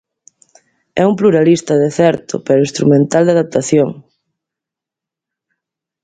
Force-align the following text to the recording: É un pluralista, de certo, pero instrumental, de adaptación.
É 1.01 1.03
un 1.09 1.15
pluralista, 1.19 1.73
de 1.83 1.89
certo, 1.99 2.33
pero 2.45 2.65
instrumental, 2.67 3.23
de 3.25 3.33
adaptación. 3.33 3.89